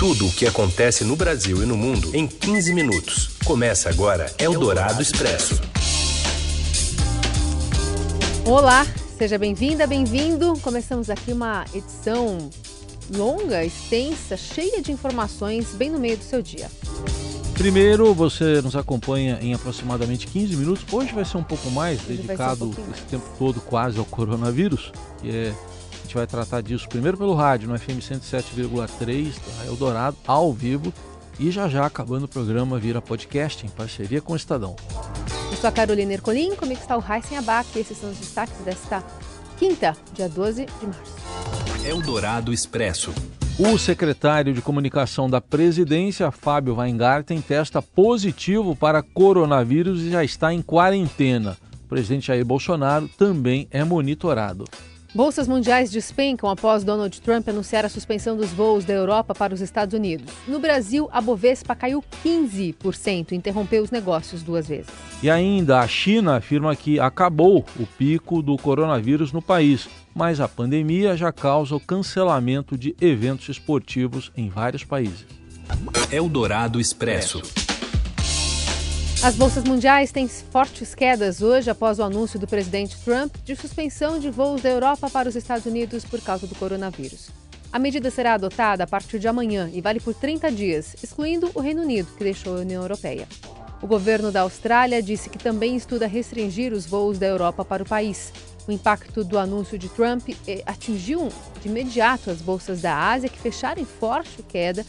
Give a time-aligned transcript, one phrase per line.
[0.00, 3.36] Tudo o que acontece no Brasil e no mundo em 15 minutos.
[3.44, 5.60] Começa agora Eldorado Expresso.
[8.46, 8.86] Olá,
[9.18, 10.58] seja bem-vinda, bem-vindo.
[10.60, 12.48] Começamos aqui uma edição
[13.14, 16.70] longa, extensa, cheia de informações, bem no meio do seu dia.
[17.52, 20.82] Primeiro, você nos acompanha em aproximadamente 15 minutos.
[20.90, 24.94] Hoje vai ser um pouco mais, Hoje dedicado um esse tempo todo quase ao coronavírus,
[25.20, 25.54] que é
[26.10, 30.92] gente vai tratar disso primeiro pelo rádio, no FM 107,3 da Eldorado, ao vivo,
[31.38, 34.74] e já já acabando o programa vira podcast em parceria com o Estadão.
[35.48, 39.04] Eu sou a Carolina Ercolim, comigo está o Heisen Abac, esses são os destaques desta
[39.56, 41.14] quinta, dia 12 de março.
[41.86, 43.14] Eldorado Expresso.
[43.56, 50.52] O secretário de comunicação da presidência, Fábio Weingarten, testa positivo para coronavírus e já está
[50.52, 51.56] em quarentena.
[51.84, 54.64] O presidente Jair Bolsonaro também é monitorado.
[55.12, 59.60] Bolsas mundiais despencam após Donald Trump anunciar a suspensão dos voos da Europa para os
[59.60, 60.32] Estados Unidos.
[60.46, 64.90] No Brasil, a Bovespa caiu 15% e interrompeu os negócios duas vezes.
[65.20, 70.46] E ainda, a China afirma que acabou o pico do coronavírus no país, mas a
[70.46, 75.26] pandemia já causa o cancelamento de eventos esportivos em vários países.
[76.12, 77.42] Eldorado Expresso.
[79.22, 84.18] As bolsas mundiais têm fortes quedas hoje após o anúncio do presidente Trump de suspensão
[84.18, 87.28] de voos da Europa para os Estados Unidos por causa do coronavírus.
[87.70, 91.60] A medida será adotada a partir de amanhã e vale por 30 dias, excluindo o
[91.60, 93.28] Reino Unido, que deixou a União Europeia.
[93.82, 97.88] O governo da Austrália disse que também estuda restringir os voos da Europa para o
[97.88, 98.32] país.
[98.66, 101.28] O impacto do anúncio de Trump eh, atingiu
[101.60, 104.84] de imediato as bolsas da Ásia, que fecharam em forte queda,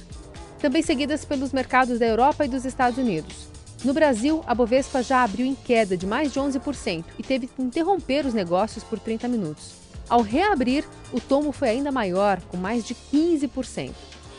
[0.62, 3.51] também seguidas pelos mercados da Europa e dos Estados Unidos.
[3.84, 7.62] No Brasil, a Bovespa já abriu em queda de mais de 11% e teve que
[7.62, 9.74] interromper os negócios por 30 minutos.
[10.08, 13.92] Ao reabrir, o tomo foi ainda maior, com mais de 15%.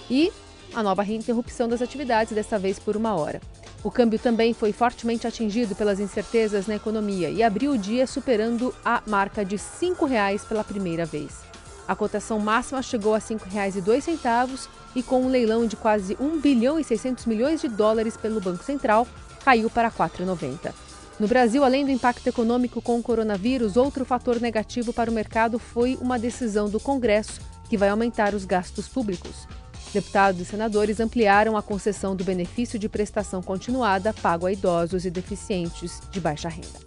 [0.08, 0.32] E
[0.72, 3.40] a nova reinterrupção das atividades, desta vez por uma hora.
[3.82, 8.72] O câmbio também foi fortemente atingido pelas incertezas na economia e abriu o dia superando
[8.84, 11.40] a marca de R$ 5,00 pela primeira vez.
[11.88, 16.78] A cotação máxima chegou a R$ 5,02 e com um leilão de quase 1 bilhão
[16.78, 19.06] e 600 milhões de dólares pelo Banco Central,
[19.44, 20.72] caiu para 4,90.
[21.18, 25.58] No Brasil, além do impacto econômico com o coronavírus, outro fator negativo para o mercado
[25.58, 29.46] foi uma decisão do Congresso que vai aumentar os gastos públicos.
[29.92, 35.10] Deputados e senadores ampliaram a concessão do benefício de prestação continuada pago a idosos e
[35.10, 36.80] deficientes de baixa renda.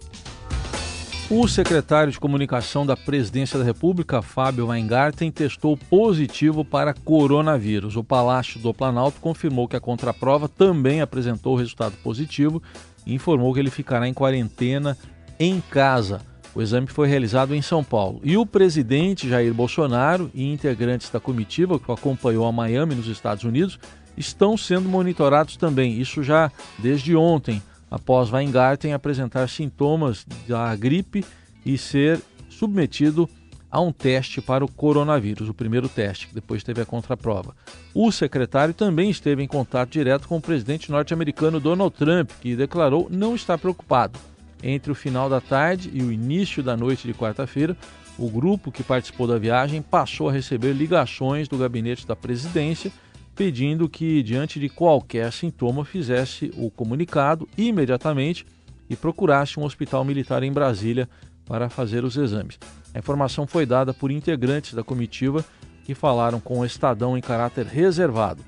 [1.28, 7.96] O secretário de comunicação da Presidência da República, Fábio Weingarten, testou positivo para coronavírus.
[7.96, 12.62] O Palácio do Planalto confirmou que a contraprova também apresentou resultado positivo
[13.04, 14.96] e informou que ele ficará em quarentena
[15.36, 16.20] em casa.
[16.54, 18.20] O exame foi realizado em São Paulo.
[18.22, 23.08] E o presidente Jair Bolsonaro e integrantes da comitiva que o acompanhou a Miami, nos
[23.08, 23.80] Estados Unidos,
[24.16, 26.00] estão sendo monitorados também.
[26.00, 27.60] Isso já desde ontem
[27.90, 31.24] após Weingarten apresentar sintomas da gripe
[31.64, 33.28] e ser submetido
[33.70, 37.54] a um teste para o coronavírus, o primeiro teste, que depois teve a contraprova.
[37.92, 43.08] O secretário também esteve em contato direto com o presidente norte-americano Donald Trump, que declarou
[43.10, 44.18] não estar preocupado.
[44.62, 47.76] Entre o final da tarde e o início da noite de quarta-feira,
[48.18, 52.90] o grupo que participou da viagem passou a receber ligações do gabinete da presidência
[53.36, 58.46] pedindo que, diante de qualquer sintoma, fizesse o comunicado imediatamente
[58.88, 61.06] e procurasse um hospital militar em Brasília
[61.44, 62.58] para fazer os exames.
[62.94, 65.44] A informação foi dada por integrantes da comitiva
[65.84, 68.42] que falaram com o Estadão em caráter reservado.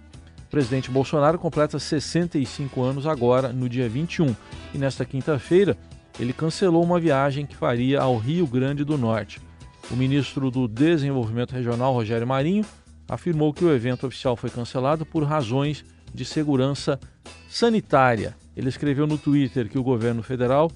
[0.46, 4.34] O presidente Bolsonaro completa 65 anos agora, no dia 21,
[4.74, 5.76] e nesta quinta-feira
[6.18, 9.38] ele cancelou uma viagem que faria ao Rio Grande do Norte.
[9.90, 12.64] O ministro do Desenvolvimento Regional, Rogério Marinho,
[13.08, 16.98] afirmou que o evento oficial foi cancelado por razões de segurança
[17.48, 18.36] sanitária.
[18.56, 20.70] Ele escreveu no Twitter que o governo federal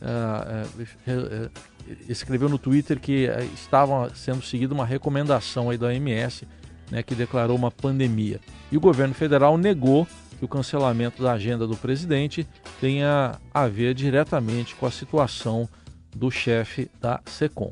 [0.00, 1.50] uh, uh,
[2.08, 6.46] escreveu no Twitter que estava sendo seguida uma recomendação aí da OMS,
[6.90, 8.40] né, que declarou uma pandemia.
[8.70, 10.06] E o governo federal negou
[10.38, 12.46] que o cancelamento da agenda do presidente
[12.80, 15.68] tenha a ver diretamente com a situação
[16.14, 17.70] do chefe da SECOM.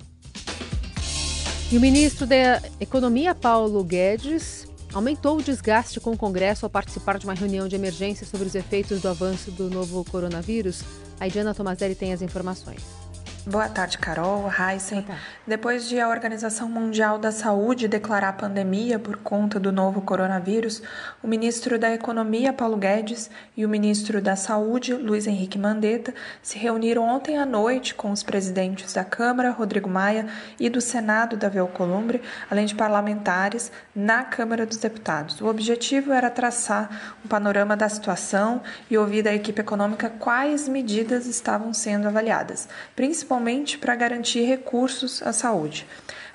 [1.73, 7.19] E o ministro da Economia, Paulo Guedes, aumentou o desgaste com o Congresso ao participar
[7.19, 10.83] de uma reunião de emergência sobre os efeitos do avanço do novo coronavírus.
[11.19, 13.04] A Diana Tomazelli tem as informações.
[13.47, 15.05] Boa tarde, Carol, Heisen.
[15.47, 20.83] Depois de a Organização Mundial da Saúde declarar pandemia por conta do novo coronavírus,
[21.23, 26.57] o ministro da Economia, Paulo Guedes, e o ministro da Saúde, Luiz Henrique Mandetta, se
[26.57, 30.27] reuniram ontem à noite com os presidentes da Câmara, Rodrigo Maia,
[30.59, 35.39] e do Senado, Davi Alcolumbre, além de parlamentares, na Câmara dos Deputados.
[35.43, 41.27] O objetivo era traçar um panorama da situação e ouvir da equipe econômica quais medidas
[41.27, 45.87] estavam sendo avaliadas, principalmente principalmente para garantir recursos à saúde.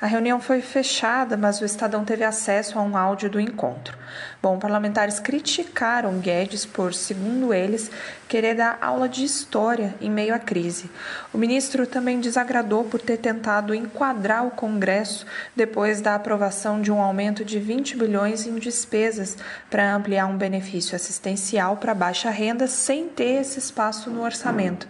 [0.01, 3.97] A reunião foi fechada, mas o Estadão teve acesso a um áudio do encontro.
[4.41, 7.91] Bom, parlamentares criticaram Guedes por, segundo eles,
[8.29, 10.89] querer dar aula de história em meio à crise.
[11.33, 17.01] O ministro também desagradou por ter tentado enquadrar o Congresso depois da aprovação de um
[17.01, 19.37] aumento de 20 bilhões em despesas
[19.69, 24.87] para ampliar um benefício assistencial para baixa renda sem ter esse espaço no orçamento.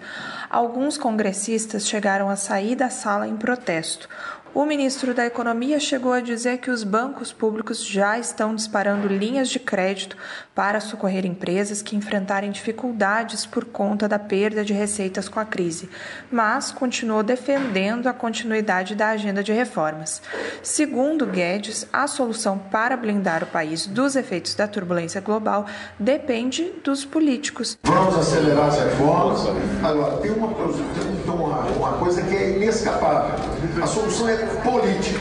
[0.50, 4.07] Alguns congressistas chegaram a sair da sala em protesto.
[4.53, 9.47] O ministro da Economia chegou a dizer que os bancos públicos já estão disparando linhas
[9.47, 10.17] de crédito
[10.55, 15.87] para socorrer empresas que enfrentarem dificuldades por conta da perda de receitas com a crise,
[16.31, 20.21] mas continuou defendendo a continuidade da agenda de reformas.
[20.63, 25.67] Segundo Guedes, a solução para blindar o país dos efeitos da turbulência global
[25.99, 27.77] depende dos políticos.
[27.83, 29.41] Vamos acelerar as reformas.
[29.83, 33.37] Agora, tem uma, uma, uma coisa que é inescapável.
[33.81, 35.19] A solução é política.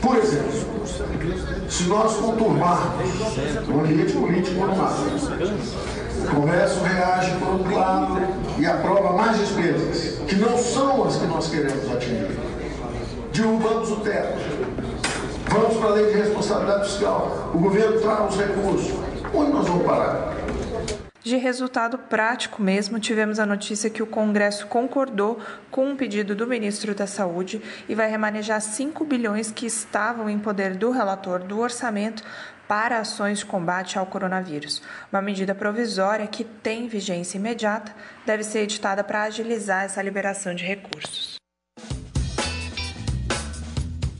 [0.00, 0.86] Por exemplo,
[1.68, 3.12] se nós conturbarmos
[3.68, 5.06] o ambiente político um lado,
[6.24, 8.20] o Congresso reage por outro lado
[8.58, 12.38] e aprova mais despesas, que não são as que nós queremos atingir.
[13.32, 14.38] Derrubamos o teto.
[15.48, 17.50] Vamos para a lei de responsabilidade fiscal.
[17.54, 18.94] O governo traz os recursos.
[19.34, 20.25] Onde nós vamos parar?
[21.26, 25.40] De resultado prático mesmo, tivemos a notícia que o Congresso concordou
[25.72, 30.38] com um pedido do ministro da Saúde e vai remanejar 5 bilhões que estavam em
[30.38, 32.22] poder do relator do orçamento
[32.68, 34.80] para ações de combate ao coronavírus.
[35.12, 37.92] Uma medida provisória que tem vigência imediata
[38.24, 41.35] deve ser editada para agilizar essa liberação de recursos.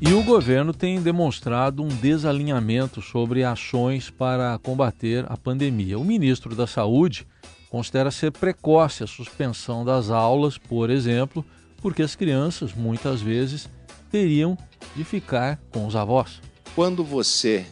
[0.09, 5.99] E o governo tem demonstrado um desalinhamento sobre ações para combater a pandemia.
[5.99, 7.27] O ministro da Saúde
[7.69, 11.45] considera ser precoce a suspensão das aulas, por exemplo,
[11.83, 13.69] porque as crianças muitas vezes
[14.09, 14.57] teriam
[14.95, 16.41] de ficar com os avós.
[16.77, 17.67] Quando você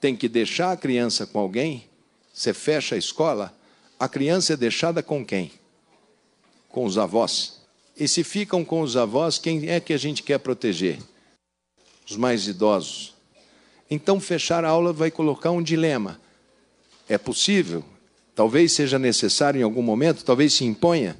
[0.00, 1.84] tem que deixar a criança com alguém,
[2.32, 3.52] você fecha a escola,
[3.98, 5.50] a criança é deixada com quem?
[6.68, 7.60] Com os avós.
[7.98, 11.00] E se ficam com os avós, quem é que a gente quer proteger?
[12.08, 13.14] Os mais idosos.
[13.90, 16.18] Então, fechar a aula vai colocar um dilema.
[17.08, 17.84] É possível?
[18.34, 21.16] Talvez seja necessário em algum momento, talvez se imponha.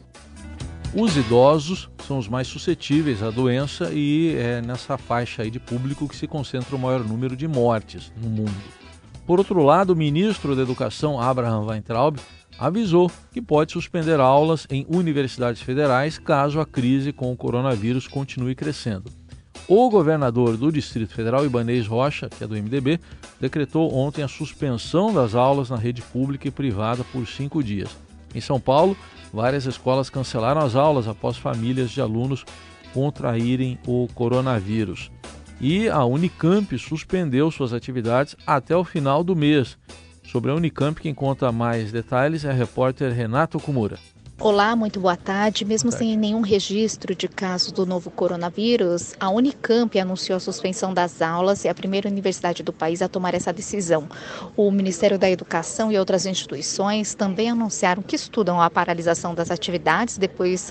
[0.94, 6.08] Os idosos são os mais suscetíveis à doença e é nessa faixa aí de público
[6.08, 8.54] que se concentra o maior número de mortes no mundo.
[9.26, 12.18] Por outro lado, o ministro da Educação, Abraham Weintraub,
[12.58, 18.54] avisou que pode suspender aulas em universidades federais caso a crise com o coronavírus continue
[18.54, 19.10] crescendo.
[19.68, 23.00] O governador do Distrito Federal, Ibanez Rocha, que é do MDB,
[23.40, 27.90] decretou ontem a suspensão das aulas na rede pública e privada por cinco dias.
[28.34, 28.96] Em São Paulo,
[29.32, 32.44] várias escolas cancelaram as aulas após famílias de alunos
[32.94, 35.10] contraírem o coronavírus.
[35.60, 39.76] E a Unicamp suspendeu suas atividades até o final do mês.
[40.24, 43.98] Sobre a Unicamp, quem conta mais detalhes é a repórter Renato Kumura.
[44.38, 45.64] Olá, muito boa tarde.
[45.64, 46.12] Mesmo boa tarde.
[46.12, 51.64] sem nenhum registro de caso do novo coronavírus, a Unicamp anunciou a suspensão das aulas
[51.64, 54.06] e é a primeira universidade do país a tomar essa decisão.
[54.54, 60.18] O Ministério da Educação e outras instituições também anunciaram que estudam a paralisação das atividades
[60.18, 60.70] depois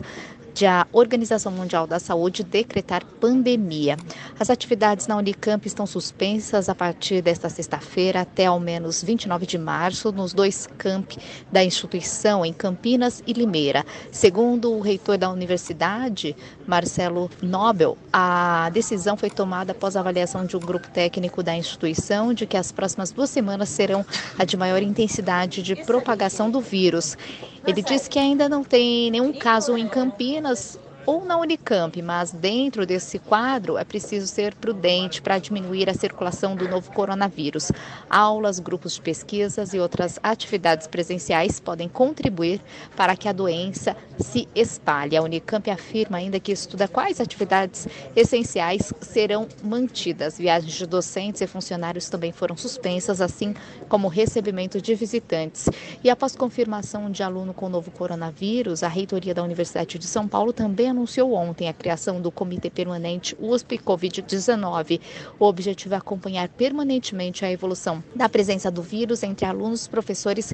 [0.56, 3.98] de a Organização Mundial da Saúde decretar pandemia.
[4.40, 9.58] As atividades na Unicamp estão suspensas a partir desta sexta-feira até ao menos 29 de
[9.58, 11.18] março nos dois campi
[11.52, 13.86] da instituição, em Campinas e Limeira.
[14.14, 16.34] Segundo o reitor da universidade,
[16.68, 22.34] Marcelo Nobel, a decisão foi tomada após a avaliação de um grupo técnico da instituição
[22.34, 24.06] de que as próximas duas semanas serão
[24.38, 27.18] a de maior intensidade de propagação do vírus.
[27.66, 32.86] Ele disse que ainda não tem nenhum caso em Campinas ou na Unicamp, mas dentro
[32.86, 37.72] desse quadro é preciso ser prudente para diminuir a circulação do novo coronavírus.
[38.10, 42.60] Aulas, grupos de pesquisas e outras atividades presenciais podem contribuir
[42.96, 45.16] para que a doença se espalhe.
[45.16, 50.38] A Unicamp afirma ainda que estuda quais atividades essenciais serão mantidas.
[50.38, 53.54] Viagens de docentes e funcionários também foram suspensas, assim
[53.88, 55.70] como o recebimento de visitantes.
[56.04, 60.28] E após confirmação de aluno com o novo coronavírus, a reitoria da Universidade de São
[60.28, 65.02] Paulo também anunciou ontem a criação do Comitê Permanente USP Covid-19.
[65.38, 70.54] O objetivo é acompanhar permanentemente a evolução da presença do vírus entre alunos, professores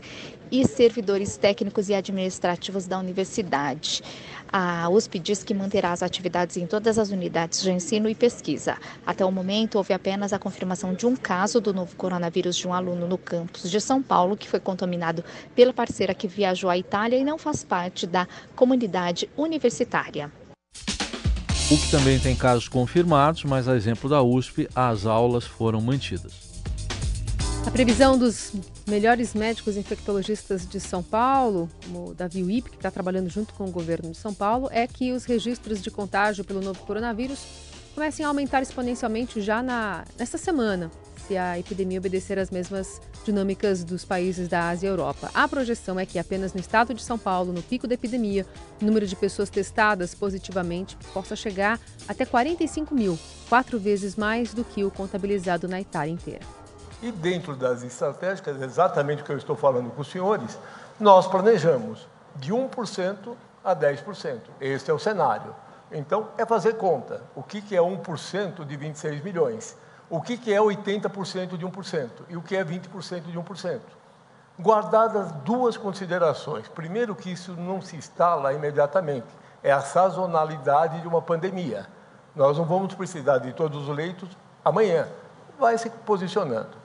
[0.52, 4.02] e servidores técnicos e administrativos da universidade.
[4.54, 8.78] A USP diz que manterá as atividades em todas as unidades de ensino e pesquisa.
[9.06, 12.74] Até o momento, houve apenas a confirmação de um caso do novo coronavírus de um
[12.74, 15.24] aluno no campus de São Paulo, que foi contaminado
[15.56, 20.30] pela parceira que viajou à Itália e não faz parte da comunidade universitária.
[21.72, 26.41] O que também tem casos confirmados, mas a exemplo da USP, as aulas foram mantidas.
[27.72, 28.52] A previsão dos
[28.86, 33.64] melhores médicos infectologistas de São Paulo, como o Davi Wip, que está trabalhando junto com
[33.64, 37.40] o governo de São Paulo, é que os registros de contágio pelo novo coronavírus
[37.96, 40.92] comecem a aumentar exponencialmente já na, nesta semana,
[41.26, 45.32] se a epidemia obedecer às mesmas dinâmicas dos países da Ásia e Europa.
[45.34, 48.46] A projeção é que apenas no estado de São Paulo, no pico da epidemia,
[48.82, 54.66] o número de pessoas testadas positivamente possa chegar até 45 mil, quatro vezes mais do
[54.66, 56.61] que o contabilizado na Itália inteira.
[57.02, 60.58] E dentro das estratégicas, exatamente o que eu estou falando com os senhores,
[61.00, 64.40] nós planejamos de 1% a 10%.
[64.60, 65.56] Este é o cenário.
[65.92, 67.24] Então, é fazer conta.
[67.36, 69.76] O que, é 1% de 26 milhões?
[70.12, 72.10] O que, que é 80% de 1%?
[72.30, 73.80] E o que é 20% de 1%?
[74.60, 76.68] Guardadas duas considerações.
[76.68, 79.28] Primeiro, que isso não se instala imediatamente,
[79.64, 81.88] é a sazonalidade de uma pandemia.
[82.36, 84.30] Nós não vamos precisar de todos os leitos
[84.64, 85.08] amanhã.
[85.60, 86.81] Vai se posicionando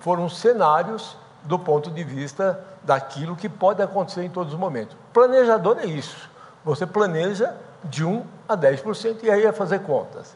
[0.00, 4.96] foram cenários do ponto de vista daquilo que pode acontecer em todos os momentos.
[5.12, 6.28] Planejador é isso.
[6.64, 7.54] Você planeja
[7.84, 10.34] de 1 a 10% e aí é fazer contas.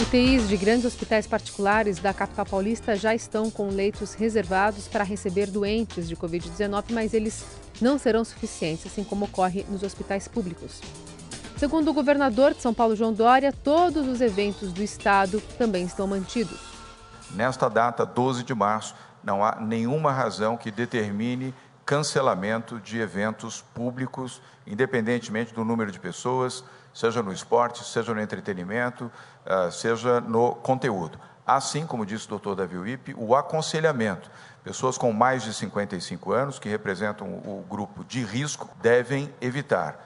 [0.00, 5.46] UTIs de grandes hospitais particulares da capital paulista já estão com leitos reservados para receber
[5.46, 7.44] doentes de Covid-19, mas eles
[7.80, 10.80] não serão suficientes, assim como ocorre nos hospitais públicos.
[11.56, 16.06] Segundo o governador de São Paulo, João Dória, todos os eventos do estado também estão
[16.06, 16.69] mantidos.
[17.34, 24.40] Nesta data, 12 de março, não há nenhuma razão que determine cancelamento de eventos públicos,
[24.66, 29.10] independentemente do número de pessoas, seja no esporte, seja no entretenimento,
[29.46, 31.18] ah, seja no conteúdo.
[31.46, 34.30] Assim como disse o doutor Davi Wipp, o aconselhamento.
[34.62, 40.04] Pessoas com mais de 55 anos, que representam o grupo de risco, devem evitar.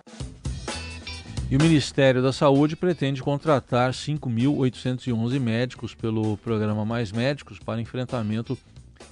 [1.51, 8.59] E o Ministério da Saúde pretende contratar 5.811 médicos pelo programa Mais Médicos para enfrentamento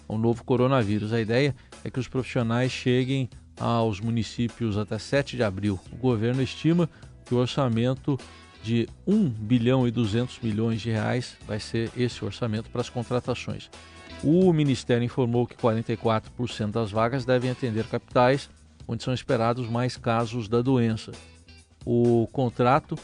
[0.09, 1.13] ao novo coronavírus.
[1.13, 3.29] A ideia é que os profissionais cheguem
[3.61, 5.79] aos municípios até 7 de abril.
[5.93, 6.89] O governo estima
[7.27, 8.19] que o orçamento
[8.63, 13.71] de 1 bilhão e 200 milhões de reais vai ser esse orçamento para as contratações.
[14.23, 18.49] O Ministério informou que 44% das vagas devem atender capitais,
[18.89, 21.13] onde são esperados mais casos da doença.
[21.85, 22.99] O contrato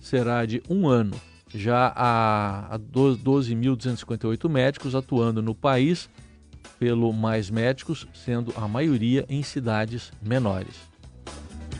[0.00, 1.18] será de um ano.
[1.54, 6.08] Já há 12.258 médicos atuando no país
[6.78, 10.91] pelo Mais Médicos, sendo a maioria em cidades menores.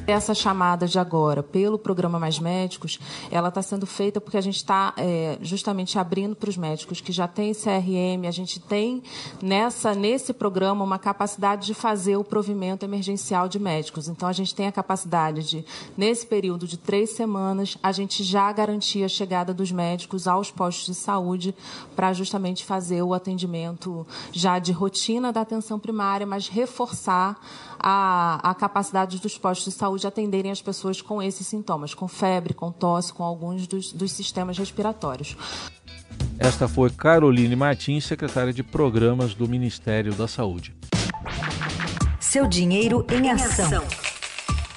[0.05, 2.99] Essa chamada de agora pelo programa Mais Médicos,
[3.31, 7.13] ela está sendo feita porque a gente está é, justamente abrindo para os médicos que
[7.13, 9.01] já têm CRM, a gente tem
[9.41, 14.09] nessa nesse programa uma capacidade de fazer o provimento emergencial de médicos.
[14.09, 15.65] Então a gente tem a capacidade de,
[15.97, 20.87] nesse período de três semanas, a gente já garantir a chegada dos médicos aos postos
[20.87, 21.55] de saúde
[21.95, 27.41] para justamente fazer o atendimento já de rotina da atenção primária, mas reforçar
[27.79, 32.55] a, a capacidade dos postos de saúde atenderem as pessoas com esses sintomas, com febre,
[32.55, 35.37] com tosse, com alguns dos, dos sistemas respiratórios.
[36.39, 40.75] Esta foi Caroline Martins, secretária de Programas do Ministério da Saúde.
[42.19, 43.83] Seu dinheiro em ação.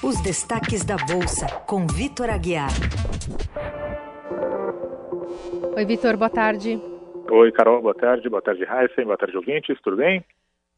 [0.02, 2.70] Os destaques da Bolsa, com Vitor Aguiar.
[5.76, 6.80] Oi, Vitor, boa tarde.
[7.30, 8.28] Oi, Carol, boa tarde.
[8.28, 9.04] Boa tarde, Heisen.
[9.04, 9.76] Boa tarde, ouvintes.
[9.82, 10.24] Tudo bem?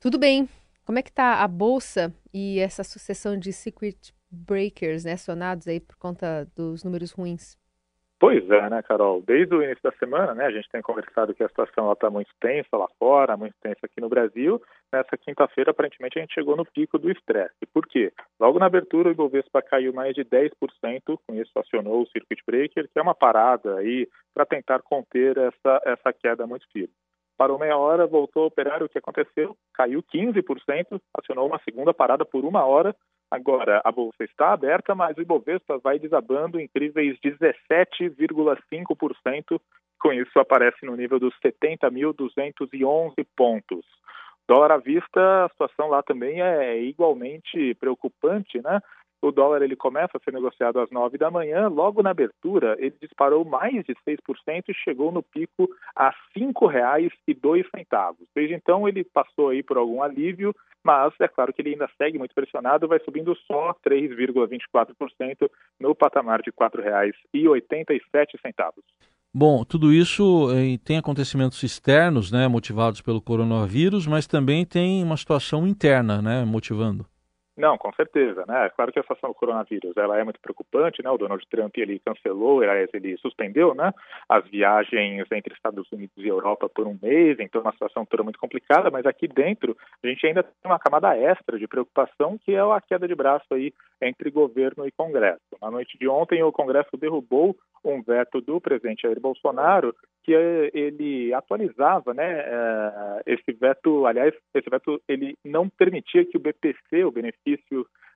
[0.01, 0.49] Tudo bem.
[0.85, 5.81] Como é que está a bolsa e essa sucessão de circuit breakers né, acionados aí
[5.81, 7.59] por conta dos números ruins?
[8.21, 9.23] Pois é, né, Carol?
[9.23, 12.31] Desde o início da semana, né, a gente tem conversado que a situação está muito
[12.41, 14.61] tensa lá fora, muito tensa aqui no Brasil.
[14.93, 17.55] Nessa quinta-feira, aparentemente, a gente chegou no pico do estresse.
[17.73, 18.13] Por quê?
[18.41, 20.51] Logo na abertura, o Ibovespa caiu mais de 10%,
[21.07, 25.81] com isso acionou o circuit breaker, que é uma parada aí para tentar conter essa,
[25.85, 26.93] essa queda muito firme
[27.39, 29.57] parou meia hora, voltou a operar, o que aconteceu?
[29.73, 32.95] Caiu 15%, acionou uma segunda parada por uma hora.
[33.31, 39.61] Agora, a bolsa está aberta, mas o Ibovespa vai desabando incríveis 17,5%.
[40.01, 43.85] Com isso, aparece no nível dos 70.211 pontos.
[44.49, 48.81] Dólar à vista, a situação lá também é igualmente preocupante, né?
[49.21, 52.95] O dólar ele começa a ser negociado às 9 da manhã, logo na abertura ele
[53.01, 58.17] disparou mais de 6% e chegou no pico a R$ 5,02.
[58.35, 62.19] Desde então ele passou aí por algum alívio, mas é claro que ele ainda segue
[62.19, 68.01] muito pressionado, vai subindo só 3,24% no patamar de R$ 4,87.
[69.35, 75.17] Bom, tudo isso eh, tem acontecimentos externos, né, motivados pelo coronavírus, mas também tem uma
[75.19, 77.05] situação interna, né, motivando.
[77.59, 78.71] Não, com certeza, né?
[78.77, 81.11] Claro que a situação do coronavírus ela é muito preocupante, né?
[81.11, 83.93] O Donald Trump ele cancelou, ele suspendeu, né?
[84.29, 88.23] As viagens entre Estados Unidos e Europa por um mês, então é uma situação toda
[88.23, 88.93] muito complicada.
[88.93, 92.81] Mas aqui dentro a gente ainda tem uma camada extra de preocupação que é a
[92.81, 95.43] queda de braço aí entre governo e Congresso.
[95.61, 99.93] Na noite de ontem o Congresso derrubou um veto do presidente Jair Bolsonaro
[100.29, 100.35] que
[100.75, 107.03] ele atualizava, né, eh, esse veto, aliás, esse veto ele não permitia que o BPC,
[107.03, 107.48] o benefício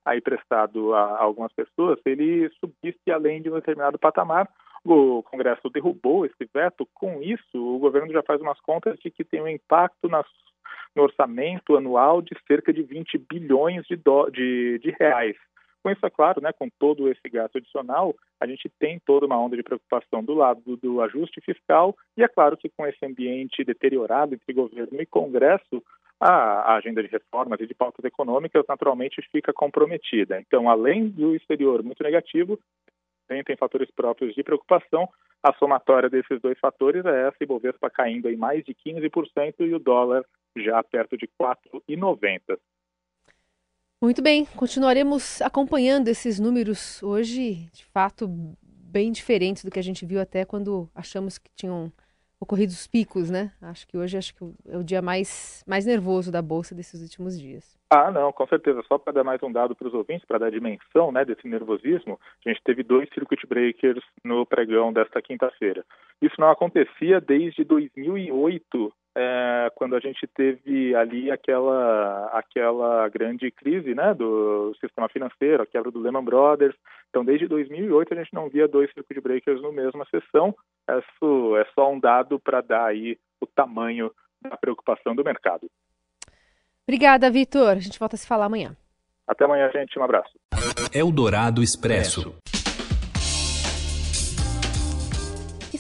[0.04, 4.48] aí prestado a algumas pessoas, ele subisse além de um determinado patamar.
[4.84, 6.88] O Congresso derrubou esse veto.
[6.92, 10.26] Com isso, o governo já faz umas contas de que tem um impacto nas,
[10.94, 15.36] no orçamento anual de cerca de 20 bilhões de, do, de, de reais.
[15.82, 19.38] Com isso, é claro, né, com todo esse gasto adicional, a gente tem toda uma
[19.38, 23.04] onda de preocupação do lado do, do ajuste fiscal e é claro que com esse
[23.04, 25.82] ambiente deteriorado entre governo e Congresso,
[26.22, 30.40] a, agenda de reformas e de pautas econômicas naturalmente fica comprometida.
[30.40, 32.58] Então, além do exterior muito negativo,
[33.26, 35.08] tem, tem fatores próprios de preocupação.
[35.42, 39.80] A somatória desses dois fatores é essa, Ibovespa caindo em mais de 15% e o
[39.80, 40.24] dólar
[40.56, 42.56] já perto de 4,90.
[44.00, 48.28] Muito bem, continuaremos acompanhando esses números hoje, de fato,
[48.62, 51.92] bem diferentes do que a gente viu até quando achamos que tinham
[52.42, 53.52] ocorrido os picos, né?
[53.62, 57.38] Acho que hoje acho que é o dia mais, mais nervoso da Bolsa desses últimos
[57.38, 57.78] dias.
[57.88, 58.82] Ah, não, com certeza.
[58.88, 62.18] Só para dar mais um dado para os ouvintes, para dar dimensão né, desse nervosismo,
[62.44, 65.84] a gente teve dois circuit breakers no pregão desta quinta-feira.
[66.20, 73.94] Isso não acontecia desde 2008, é, quando a gente teve ali aquela, aquela grande crise
[73.94, 76.74] né, do sistema financeiro, a quebra do Lehman Brothers.
[77.10, 80.54] Então, desde 2008, a gente não via dois circuit breakers no mesma sessão.
[80.88, 85.70] Isso é só um dado para dar aí o tamanho da preocupação do mercado.
[86.86, 87.68] Obrigada, Vitor.
[87.70, 88.76] A gente volta a se falar amanhã.
[89.26, 89.98] Até amanhã, gente.
[89.98, 90.32] Um abraço.
[90.92, 92.34] Eldorado Expresso.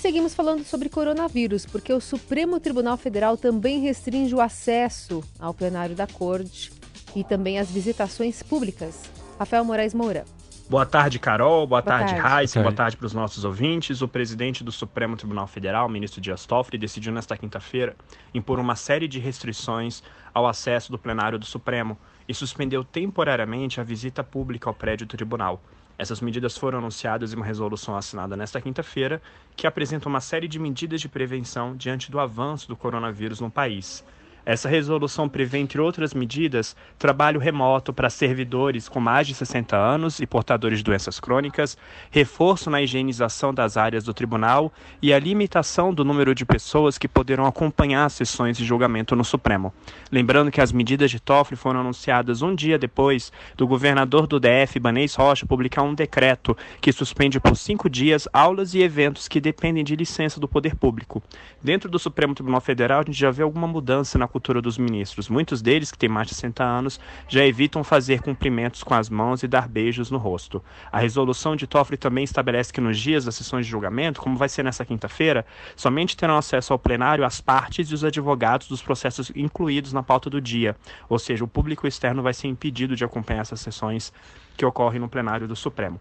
[0.02, 5.94] Seguimos falando sobre coronavírus, porque o Supremo Tribunal Federal também restringe o acesso ao plenário
[5.94, 6.72] da Corte
[7.14, 9.08] e também as visitações públicas.
[9.38, 10.24] Rafael Moraes Moura.
[10.68, 11.68] Boa tarde, Carol.
[11.68, 12.60] Boa, boa tarde, Raíssa.
[12.60, 14.02] Boa tarde para os nossos ouvintes.
[14.02, 17.94] O presidente do Supremo Tribunal Federal, ministro Dias Toffoli, decidiu nesta quinta-feira
[18.34, 20.02] impor uma série de restrições
[20.34, 25.16] ao acesso do plenário do Supremo e suspendeu temporariamente a visita pública ao prédio do
[25.16, 25.62] tribunal.
[26.02, 29.22] Essas medidas foram anunciadas em uma resolução assinada nesta quinta-feira,
[29.54, 34.04] que apresenta uma série de medidas de prevenção diante do avanço do coronavírus no país.
[34.44, 40.18] Essa resolução prevê, entre outras medidas, trabalho remoto para servidores com mais de 60 anos
[40.18, 41.78] e portadores de doenças crônicas,
[42.10, 47.06] reforço na higienização das áreas do tribunal e a limitação do número de pessoas que
[47.06, 49.72] poderão acompanhar as sessões de julgamento no Supremo.
[50.10, 54.80] Lembrando que as medidas de Toffoli foram anunciadas um dia depois do governador do DF,
[54.80, 59.84] Banês Rocha, publicar um decreto que suspende por cinco dias aulas e eventos que dependem
[59.84, 61.22] de licença do poder público.
[61.62, 65.28] Dentro do Supremo Tribunal Federal, a gente já vê alguma mudança na cultura dos ministros.
[65.28, 69.42] Muitos deles, que têm mais de 60 anos, já evitam fazer cumprimentos com as mãos
[69.42, 70.64] e dar beijos no rosto.
[70.90, 74.48] A resolução de Toffoli também estabelece que nos dias das sessões de julgamento, como vai
[74.48, 75.44] ser nessa quinta-feira,
[75.76, 80.30] somente terão acesso ao plenário as partes e os advogados dos processos incluídos na pauta
[80.30, 80.74] do dia,
[81.08, 84.12] ou seja, o público externo vai ser impedido de acompanhar essas sessões
[84.56, 86.00] que ocorrem no plenário do Supremo.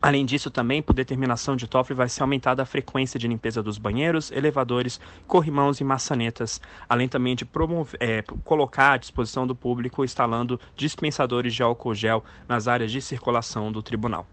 [0.00, 3.78] Além disso, também, por determinação de Toffoli, vai ser aumentada a frequência de limpeza dos
[3.78, 10.04] banheiros, elevadores, corrimãos e maçanetas, além também de promover, é, colocar à disposição do público
[10.04, 14.24] instalando dispensadores de álcool gel nas áreas de circulação do tribunal.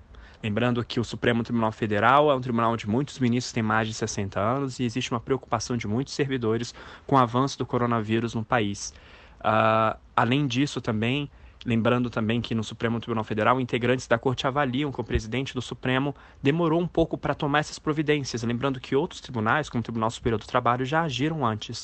[0.43, 3.95] Lembrando que o Supremo Tribunal Federal é um tribunal onde muitos ministros têm mais de
[3.95, 6.75] 60 anos e existe uma preocupação de muitos servidores
[7.07, 8.93] com o avanço do coronavírus no país.
[9.39, 11.31] Uh, além disso, também
[11.65, 15.61] Lembrando também que no Supremo Tribunal Federal, integrantes da corte avaliam que o presidente do
[15.61, 18.43] Supremo demorou um pouco para tomar essas providências.
[18.43, 21.83] Lembrando que outros tribunais, como o Tribunal Superior do Trabalho, já agiram antes.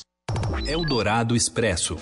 [0.64, 1.96] Eldorado Expresso.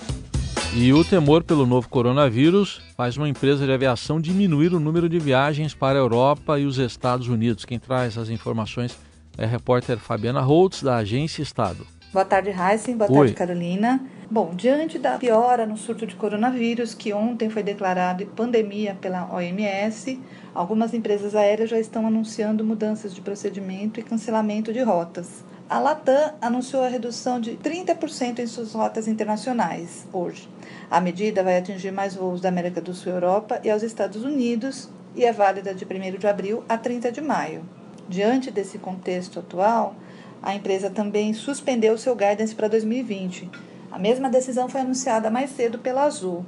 [0.73, 5.19] E o temor pelo novo coronavírus faz uma empresa de aviação diminuir o número de
[5.19, 7.65] viagens para a Europa e os Estados Unidos.
[7.65, 8.97] Quem traz as informações
[9.37, 11.85] é a repórter Fabiana Holtz, da Agência Estado.
[12.13, 12.97] Boa tarde, Heisen.
[12.97, 13.17] Boa Oi.
[13.17, 14.01] tarde, Carolina.
[14.29, 20.19] Bom, diante da piora no surto de coronavírus, que ontem foi declarado pandemia pela OMS,
[20.53, 25.41] algumas empresas aéreas já estão anunciando mudanças de procedimento e cancelamento de rotas.
[25.69, 30.49] A Latam anunciou a redução de 30% em suas rotas internacionais hoje.
[30.89, 34.89] A medida vai atingir mais voos da América do Sul, Europa e aos Estados Unidos
[35.15, 37.63] e é válida de 1 de abril a 30 de maio.
[38.09, 39.95] Diante desse contexto atual,
[40.41, 43.49] a empresa também suspendeu seu guidance para 2020.
[43.91, 46.43] A mesma decisão foi anunciada mais cedo pela Azul.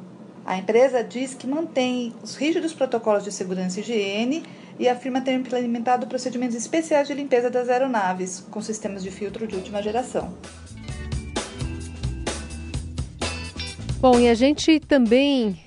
[0.45, 4.43] A empresa diz que mantém os rígidos protocolos de segurança e higiene
[4.79, 9.55] e afirma ter implementado procedimentos especiais de limpeza das aeronaves, com sistemas de filtro de
[9.55, 10.33] última geração.
[13.99, 15.57] Bom, e a gente também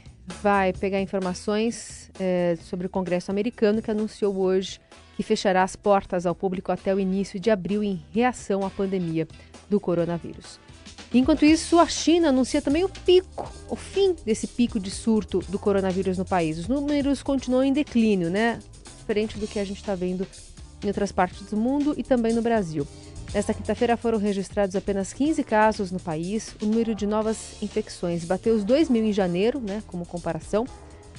[0.42, 4.80] vai pegar informações é, sobre o Congresso americano que anunciou hoje
[5.16, 9.26] que fechará as portas ao público até o início de abril em reação à pandemia
[9.68, 10.60] do coronavírus.
[11.12, 15.58] Enquanto isso, a China anuncia também o pico, o fim desse pico de surto do
[15.58, 16.58] coronavírus no país.
[16.58, 18.58] Os números continuam em declínio, né?
[18.98, 20.26] Diferente do que a gente está vendo
[20.82, 22.86] em outras partes do mundo e também no Brasil.
[23.32, 26.54] Nesta quinta-feira foram registrados apenas 15 casos no país.
[26.60, 30.66] O número de novas infecções bateu os 2 mil em janeiro, né, como comparação.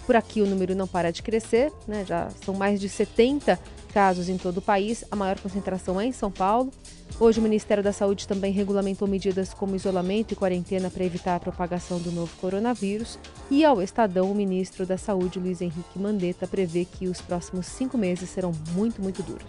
[0.05, 3.59] Por aqui o número não para de crescer, né, já são mais de 70
[3.97, 6.71] casos em todo o país, a maior concentração é em São Paulo.
[7.19, 11.39] Hoje, o Ministério da Saúde também regulamentou medidas como isolamento e quarentena para evitar a
[11.39, 13.17] propagação do novo coronavírus.
[13.49, 17.97] E ao Estadão, o ministro da Saúde, Luiz Henrique Mandetta, prevê que os próximos cinco
[17.97, 19.47] meses serão muito, muito duros.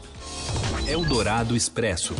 [0.88, 2.14] Eldorado Expresso.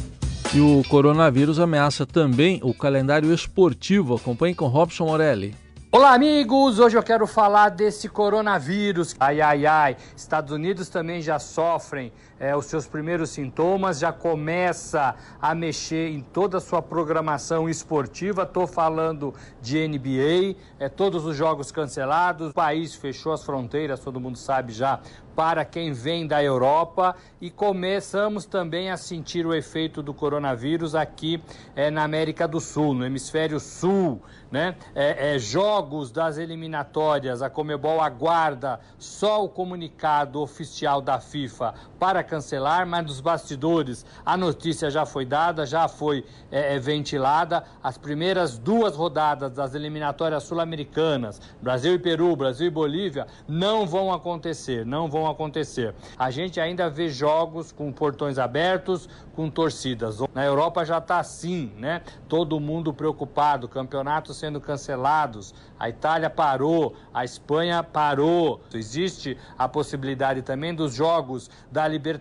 [0.55, 4.17] E o coronavírus ameaça também o calendário esportivo.
[4.17, 5.55] Acompanhe com Robson Morelli.
[5.91, 6.79] Olá, amigos!
[6.79, 9.17] Hoje eu quero falar desse coronavírus.
[9.19, 9.97] Ai, ai, ai.
[10.15, 16.21] Estados Unidos também já sofrem é, os seus primeiros sintomas, já começa a mexer em
[16.21, 18.43] toda a sua programação esportiva.
[18.43, 24.21] Estou falando de NBA, é, todos os jogos cancelados, o país fechou as fronteiras, todo
[24.21, 25.01] mundo sabe já,
[25.39, 31.41] para quem vem da Europa e começamos também a sentir o efeito do coronavírus aqui
[31.77, 34.21] é, na América do Sul, no hemisfério sul.
[34.51, 34.75] Né?
[34.97, 42.25] É, é, jogos das eliminatórias, a Comebol aguarda só o comunicado oficial da FIFA para
[42.29, 47.65] cancelar, mas nos bastidores a notícia já foi dada, já foi é, é ventilada.
[47.83, 54.13] As primeiras duas rodadas das eliminatórias sul-americanas, Brasil e Peru, Brasil e Bolívia, não vão
[54.13, 55.95] acontecer, não vão acontecer.
[56.19, 60.19] A gente ainda vê jogos com portões abertos, com torcidas.
[60.35, 62.03] Na Europa já está assim, né?
[62.29, 68.61] Todo mundo preocupado, campeonatos sendo cancelados, a Itália parou, a Espanha parou.
[68.75, 72.18] Existe a possibilidade também dos jogos da Libertadores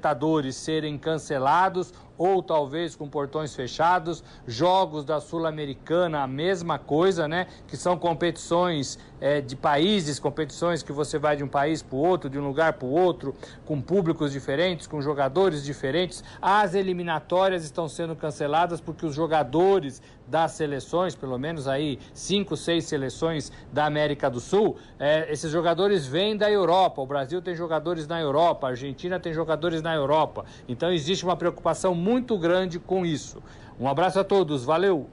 [0.53, 4.23] serem cancelados ou talvez com portões fechados.
[4.45, 7.47] Jogos da Sul-Americana, a mesma coisa, né?
[7.67, 11.99] Que são competições é, de países, competições que você vai de um país para o
[11.99, 16.23] outro, de um lugar para o outro, com públicos diferentes, com jogadores diferentes.
[16.41, 22.85] As eliminatórias estão sendo canceladas porque os jogadores das seleções, pelo menos aí cinco, seis
[22.85, 27.01] seleções da América do Sul, é, esses jogadores vêm da Europa.
[27.01, 30.45] O Brasil tem jogadores na Europa, a Argentina tem jogadores na Europa.
[30.67, 33.43] Então existe uma preocupação muito grande com isso.
[33.77, 35.09] Um abraço a todos, valeu!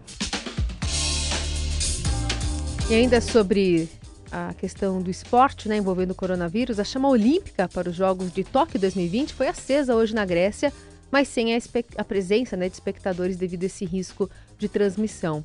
[2.89, 3.89] E ainda sobre
[4.31, 8.45] a questão do esporte né, envolvendo o coronavírus, a chama olímpica para os Jogos de
[8.45, 10.73] Tóquio 2020 foi acesa hoje na Grécia,
[11.11, 11.59] mas sem a,
[11.97, 15.43] a presença né, de espectadores devido a esse risco de transmissão.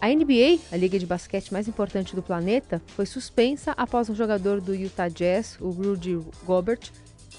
[0.00, 4.62] A NBA, a liga de basquete mais importante do planeta, foi suspensa após um jogador
[4.62, 6.90] do Utah Jazz, o Rudy Gobert,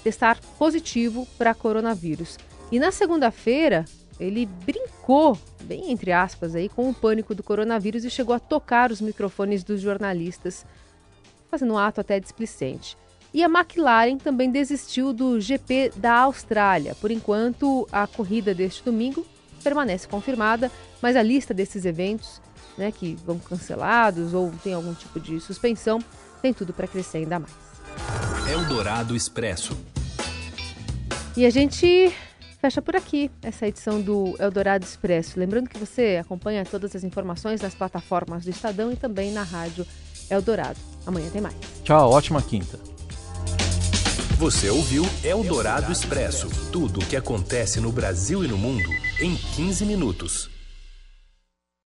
[0.04, 2.38] testar positivo para coronavírus.
[2.72, 3.84] E na segunda-feira,
[4.18, 8.90] ele brincou, bem entre aspas, aí, com o pânico do coronavírus e chegou a tocar
[8.90, 10.64] os microfones dos jornalistas,
[11.50, 12.96] fazendo um ato até displicente.
[13.34, 16.94] E a McLaren também desistiu do GP da Austrália.
[16.94, 19.26] Por enquanto, a corrida deste domingo
[19.62, 22.40] permanece confirmada, mas a lista desses eventos,
[22.78, 25.98] né, que vão cancelados ou tem algum tipo de suspensão,
[26.40, 27.52] tem tudo para crescer ainda mais.
[28.50, 29.76] Eldorado Expresso.
[31.36, 32.14] E a gente
[32.62, 35.36] fecha por aqui essa edição do Eldorado Expresso.
[35.36, 39.84] Lembrando que você acompanha todas as informações nas plataformas do Estadão e também na rádio
[40.30, 40.78] Eldorado.
[41.04, 41.56] Amanhã tem mais.
[41.82, 42.78] Tchau, ótima quinta.
[44.38, 48.88] Você ouviu Eldorado Expresso tudo o que acontece no Brasil e no mundo
[49.20, 50.51] em 15 minutos.